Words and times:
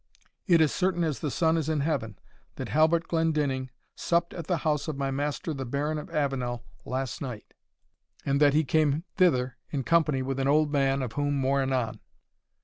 It 0.47 0.61
is 0.61 0.73
certain 0.73 1.03
as 1.03 1.19
the 1.19 1.29
sun 1.29 1.57
is 1.57 1.69
in 1.69 1.81
heaven, 1.81 2.17
that 2.55 2.69
Halbert 2.69 3.07
Glendinning 3.07 3.69
supped 3.95 4.33
at 4.33 4.47
the 4.47 4.57
house 4.65 4.87
of 4.87 4.97
my 4.97 5.11
master 5.11 5.53
the 5.53 5.63
Baron 5.63 5.99
of 5.99 6.09
Avenel 6.09 6.65
last 6.85 7.21
night, 7.21 7.53
and 8.25 8.41
that 8.41 8.55
he 8.55 8.63
came 8.63 9.03
thither 9.17 9.57
in 9.69 9.83
company 9.83 10.23
with 10.23 10.39
an 10.39 10.47
old 10.47 10.71
man, 10.71 11.03
of 11.03 11.13
whom 11.13 11.35
more 11.35 11.61
anon." 11.61 11.99